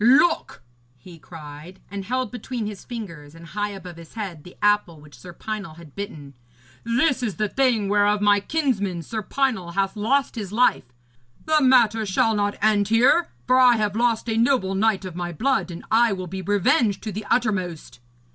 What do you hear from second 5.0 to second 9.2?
Sir Pinel had bitten, 'this is the thing whereof my kinsman,